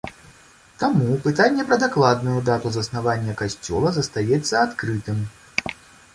[0.83, 5.25] Таму пытанне пра дакладную дату заснавання касцёла застаецца адкрытым.